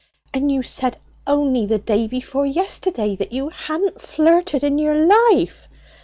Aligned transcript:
"And 0.33 0.51
you 0.51 0.63
said 0.63 0.97
only 1.27 1.67
the 1.67 1.77
day 1.77 2.07
before 2.07 2.47
yesterday 2.47 3.15
that 3.17 3.31
you 3.33 3.49
hadn't 3.49 4.01
flirted 4.01 4.63
in 4.63 4.79
your 4.79 4.95
life!" 4.95 5.67